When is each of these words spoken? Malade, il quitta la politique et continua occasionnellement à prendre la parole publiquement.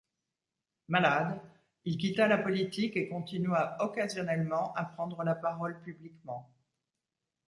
Malade, 0.87 1.39
il 1.85 1.95
quitta 1.95 2.27
la 2.27 2.39
politique 2.39 2.97
et 2.97 3.07
continua 3.07 3.77
occasionnellement 3.85 4.73
à 4.73 4.83
prendre 4.83 5.21
la 5.23 5.35
parole 5.35 5.79
publiquement. 5.83 6.49